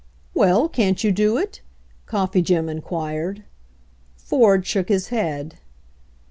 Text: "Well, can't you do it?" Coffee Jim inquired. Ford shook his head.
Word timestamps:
"Well, 0.33 0.67
can't 0.67 1.03
you 1.03 1.11
do 1.11 1.37
it?" 1.37 1.61
Coffee 2.07 2.41
Jim 2.41 2.67
inquired. 2.67 3.43
Ford 4.17 4.65
shook 4.65 4.89
his 4.89 5.09
head. 5.09 5.59